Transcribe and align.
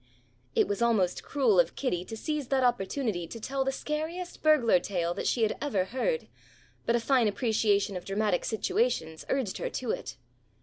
It 0.55 0.67
was 0.67 0.81
almost 0.81 1.21
cruel 1.21 1.59
of 1.59 1.75
Kitty 1.75 2.03
to 2.05 2.17
seize 2.17 2.47
that 2.47 2.63
opportunity 2.63 3.27
to 3.27 3.39
tell 3.39 3.63
the 3.63 3.71
scariest 3.71 4.41
burglar 4.41 4.79
tale 4.79 5.13
that 5.13 5.27
she 5.27 5.43
had 5.43 5.55
ever 5.61 5.85
heard, 5.85 6.27
but 6.87 6.95
a 6.95 6.99
fine 6.99 7.27
appreciation 7.27 7.95
of 7.95 8.03
dramatic 8.03 8.43
situations 8.43 9.25
urged 9.29 9.59
her 9.59 9.69
to 9.69 9.91
it. 9.91 10.17